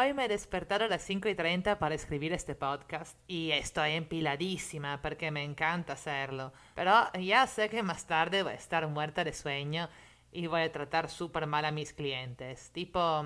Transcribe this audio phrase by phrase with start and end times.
[0.00, 3.94] Hoy me he despertado a las 5 y 30 para escribir este podcast y estoy
[3.94, 6.52] empiladísima porque me encanta hacerlo.
[6.76, 9.88] Pero ya sé que más tarde voy a estar muerta de sueño
[10.30, 12.70] y voy a tratar súper mal a mis clientes.
[12.70, 13.24] Tipo,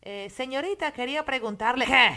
[0.00, 1.86] eh, señorita, quería preguntarle...
[1.86, 2.14] ¿Qué?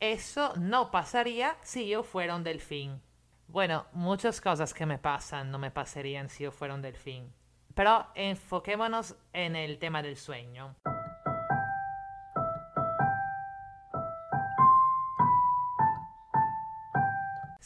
[0.00, 3.02] Eso no pasaría si yo fuera un delfín.
[3.48, 7.34] Bueno, muchas cosas que me pasan no me pasarían si yo fuera un delfín.
[7.74, 10.74] Pero enfoquémonos en el tema del sueño.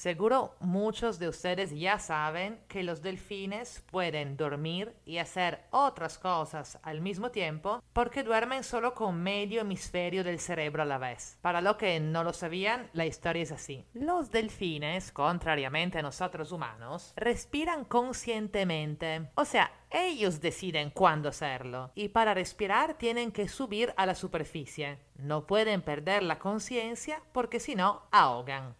[0.02, 6.80] Seguro muchos de ustedes ya saben que los delfines pueden dormir y hacer otras cosas
[6.82, 11.38] al mismo tiempo porque duermen solo con medio hemisferio del cerebro a la vez.
[11.40, 13.86] Para los que no lo sabían, la historia es así.
[13.94, 19.30] Los delfines, contrariamente a nosotros humanos, respiran conscientemente.
[19.36, 24.98] O sea, ellos deciden cuándo hacerlo y para respirar tienen que subir a la superficie.
[25.14, 28.74] No pueden perder la conciencia porque si no ahogan.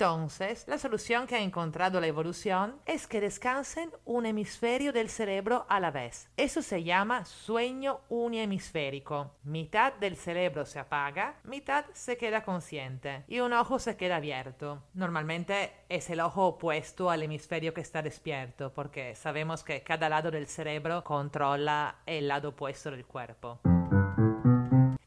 [0.00, 5.66] Entonces, la solución que ha encontrado la evolución es que descansen un hemisferio del cerebro
[5.68, 6.30] a la vez.
[6.38, 9.32] Eso se llama sueño unihemisférico.
[9.44, 14.82] Mitad del cerebro se apaga, mitad se queda consciente y un ojo se queda abierto.
[14.94, 20.30] Normalmente es el ojo opuesto al hemisferio que está despierto, porque sabemos que cada lado
[20.30, 23.60] del cerebro controla el lado opuesto del cuerpo.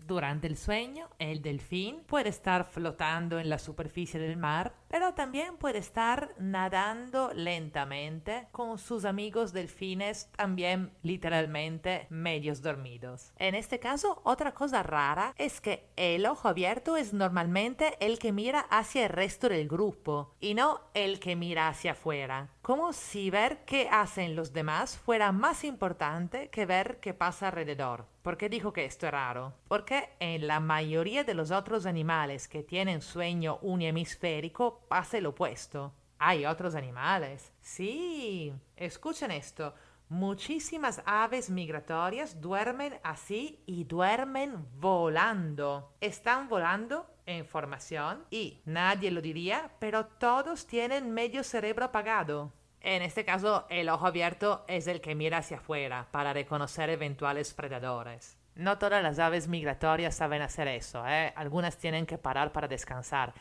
[0.06, 5.58] Durante el sueño, el delfín puede estar flotando en la superficie del mar, pero también
[5.58, 13.34] puede estar nadando lentamente con sus amigos delfines también literalmente medios dormidos.
[13.40, 18.32] En este caso, otra cosa rara es que el ojo abierto es normalmente el que
[18.32, 23.30] mira hacia el resto del grupo y no el que mira hacia afuera como si
[23.30, 28.06] ver qué hacen los demás fuera más importante que ver qué pasa alrededor.
[28.22, 29.54] ¿Por qué dijo que esto es raro?
[29.68, 35.92] Porque en la mayoría de los otros animales que tienen sueño unihemisférico pasa el opuesto.
[36.20, 37.52] Hay otros animales.
[37.62, 39.74] Sí, escuchen esto.
[40.08, 45.96] Muchísimas aves migratorias duermen así y duermen volando.
[46.00, 52.54] Están volando en formación y nadie lo diría, pero todos tienen medio cerebro apagado.
[52.80, 57.52] En este caso, el ojo abierto es el que mira hacia afuera para reconocer eventuales
[57.56, 58.38] predadores.
[58.54, 61.34] No todas las aves migratorias saben hacer eso, ¿eh?
[61.36, 63.34] algunas tienen que parar para descansar,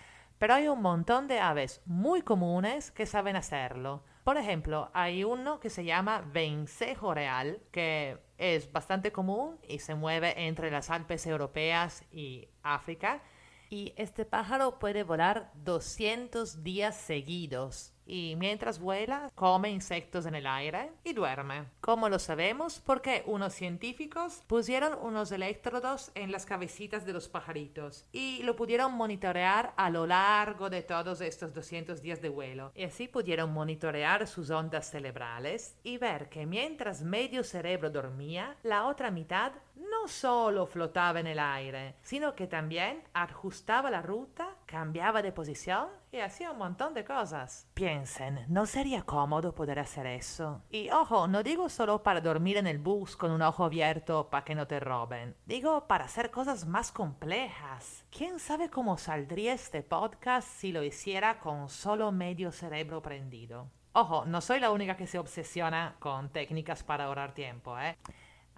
[0.43, 4.03] pero hay un montón de aves muy comunes que saben hacerlo.
[4.25, 9.95] Por ejemplo, hay uno que se llama vencejo real, que es bastante común y se
[9.95, 13.23] mueve entre las Alpes europeas y África
[13.73, 20.47] y este pájaro puede volar 200 días seguidos y mientras vuela come insectos en el
[20.47, 21.65] aire y duerme.
[21.81, 22.83] ¿Cómo lo sabemos?
[22.85, 28.93] Porque unos científicos pusieron unos electrodos en las cabecitas de los pajaritos y lo pudieron
[28.93, 32.73] monitorear a lo largo de todos estos 200 días de vuelo.
[32.75, 38.87] Y así pudieron monitorear sus ondas cerebrales y ver que mientras medio cerebro dormía, la
[38.87, 39.53] otra mitad
[40.03, 45.91] no solo flotaba en el aire, sino que también ajustaba la ruta, cambiaba de posición
[46.11, 47.69] y hacía un montón de cosas.
[47.75, 50.61] Piensen, ¿no sería cómodo poder hacer eso?
[50.71, 54.45] Y ojo, no digo solo para dormir en el bus con un ojo abierto para
[54.45, 55.37] que no te roben.
[55.47, 58.05] Digo para hacer cosas más complejas.
[58.11, 63.69] ¿Quién sabe cómo saldría este podcast si lo hiciera con solo medio cerebro prendido?
[63.95, 67.99] Ojo, no soy la única que se obsesiona con técnicas para ahorrar tiempo, ¿eh?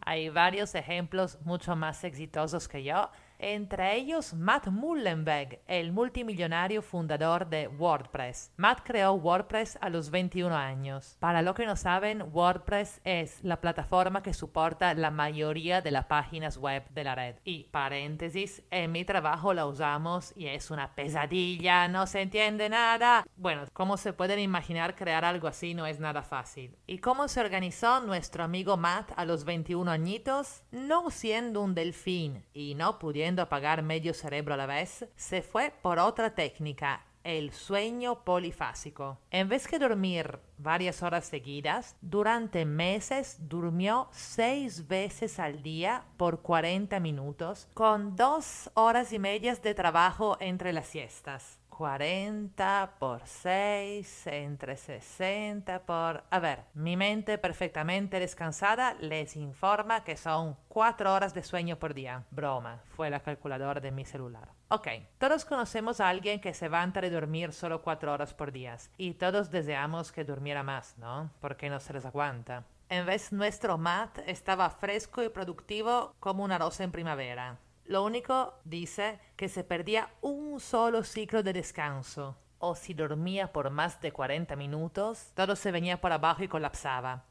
[0.05, 7.49] Hay varios ejemplos mucho más exitosos que yo entre ellos Matt Mullenweg, el multimillonario fundador
[7.49, 8.53] de WordPress.
[8.57, 11.17] Matt creó WordPress a los 21 años.
[11.21, 16.07] Para los que no saben, WordPress es la plataforma que soporta la mayoría de las
[16.07, 17.37] páginas web de la red.
[17.45, 23.27] Y paréntesis, en mi trabajo la usamos y es una pesadilla, no se entiende nada.
[23.37, 26.77] Bueno, como se pueden imaginar, crear algo así no es nada fácil.
[26.87, 30.63] ¿Y cómo se organizó nuestro amigo Matt a los 21 añitos?
[30.71, 35.73] No siendo un delfín y no pudiendo apagar medio cerebro a la vez, se fue
[35.83, 39.19] por otra técnica el sueño polifásico.
[39.31, 46.43] En vez de dormir varias horas seguidas, durante meses durmió seis veces al día por
[46.43, 51.59] 40 minutos, con dos horas y medias de trabajo entre las siestas.
[51.77, 56.23] 40 por 6 entre 60 por...
[56.31, 61.93] A ver, mi mente perfectamente descansada les informa que son 4 horas de sueño por
[61.93, 62.25] día.
[62.31, 64.51] Broma, fue la calculadora de mi celular.
[64.69, 64.89] Ok,
[65.19, 69.15] todos conocemos a alguien que se va a dormir solo 4 horas por día y
[69.15, 71.31] todos deseamos que durmiera más, ¿no?
[71.41, 72.65] Porque no se les aguanta.
[72.89, 77.59] En vez nuestro Matt estaba fresco y productivo como una rosa en primavera.
[77.87, 83.69] Lo único, dice, que se perdía un solo ciclo de descanso, o si dormía por
[83.69, 87.25] más de 40 minutos, todo se venía por abajo y colapsaba.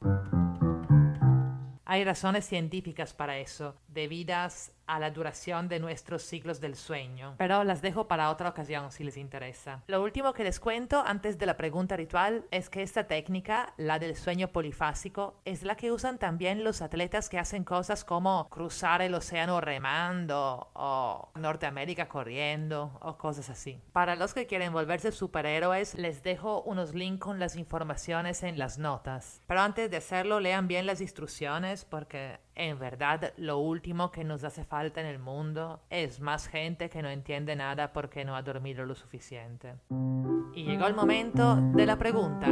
[1.85, 7.63] Hay razones científicas para eso, debidas a la duración de nuestros ciclos del sueño, pero
[7.63, 9.83] las dejo para otra ocasión si les interesa.
[9.87, 13.99] Lo último que les cuento antes de la pregunta ritual es que esta técnica, la
[13.99, 19.01] del sueño polifásico, es la que usan también los atletas que hacen cosas como cruzar
[19.01, 23.81] el océano remando o Norteamérica corriendo o cosas así.
[23.91, 28.77] Para los que quieren volverse superhéroes, les dejo unos links con las informaciones en las
[28.77, 29.41] notas.
[29.47, 34.43] Pero antes de hacerlo, lean bien las instrucciones porque en verdad, lo último que nos
[34.43, 38.41] hace falta en el mundo es más gente que no entiende nada porque no ha
[38.41, 39.75] dormido lo suficiente.
[40.53, 42.47] Y llegó el momento de la pregunta.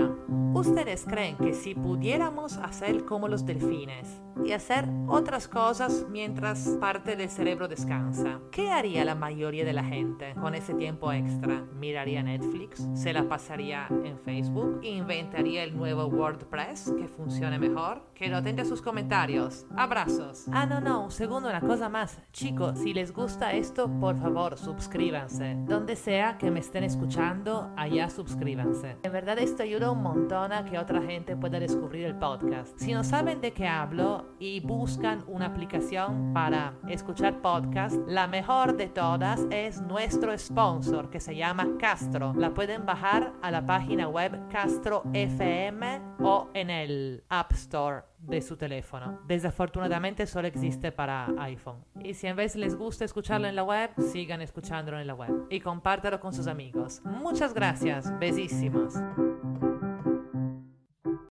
[0.54, 7.16] ¿Ustedes creen que si pudiéramos hacer como los delfines y hacer otras cosas mientras parte
[7.16, 11.62] del cerebro descansa, qué haría la mayoría de la gente con ese tiempo extra?
[11.74, 12.86] ¿Miraría Netflix?
[12.96, 14.82] ¿Se la pasaría en Facebook?
[14.84, 18.04] ¿Inventaría el nuevo WordPress que funcione mejor?
[18.14, 19.66] Que no tenga sus comentarios.
[19.92, 20.46] Abrazos.
[20.54, 22.18] Ah, no, no, un segundo, una cosa más.
[22.32, 25.58] Chicos, si les gusta esto, por favor, suscríbanse.
[25.66, 28.96] Donde sea que me estén escuchando, allá suscríbanse.
[29.04, 32.80] En verdad esto ayuda un montón a que otra gente pueda descubrir el podcast.
[32.80, 38.78] Si no saben de qué hablo y buscan una aplicación para escuchar podcast, la mejor
[38.78, 42.34] de todas es nuestro sponsor que se llama Castro.
[42.38, 48.42] La pueden bajar a la página web Castro FM o en el App Store de
[48.42, 49.20] su teléfono.
[49.28, 49.81] Desafortunadamente
[50.28, 51.84] solo existe para iPhone.
[52.04, 55.48] Y si en vez les gusta escucharlo en la web, sigan escuchándolo en la web.
[55.50, 57.02] Y compártelo con sus amigos.
[57.04, 58.18] Muchas gracias.
[58.20, 58.94] Besísimos.